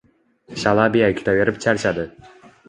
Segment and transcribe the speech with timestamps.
[0.61, 2.09] Shalabiya kutaverib charchadi